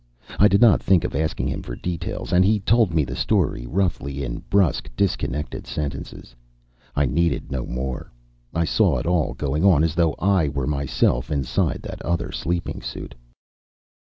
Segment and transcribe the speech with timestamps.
[0.39, 3.67] I did not think of asking him for details, and he told me the story
[3.67, 6.35] roughly in brusque, disconnected sentences.
[6.95, 8.11] I needed no more.
[8.51, 12.81] I saw it all going on as though I were myself inside that other sleeping
[12.81, 13.13] suit.